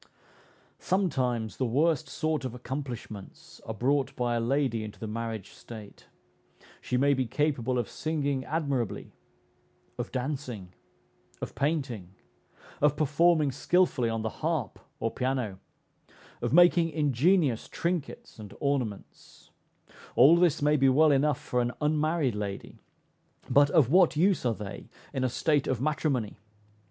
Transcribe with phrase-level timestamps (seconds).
[0.79, 6.07] Sometimes the worst sort of accomplishments are brought by a lady into the marriage state:
[6.81, 9.13] she may be capable of singing admirably,
[9.99, 10.73] of dancing,
[11.39, 12.15] of painting,
[12.81, 15.59] of performing skilfully on the harp or piano,
[16.41, 19.51] of making ingenious trinkets and ornaments;
[20.15, 22.79] all this may be well enough for an unmarried lady,
[23.51, 26.37] but of what use are they in a state of matrimony?